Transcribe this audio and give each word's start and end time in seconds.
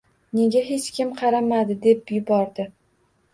“Nega 0.37 0.61
hech 0.69 0.87
kim 0.95 1.11
qaramadi!”– 1.19 1.77
deb 1.85 2.15
yubordi 2.17 2.67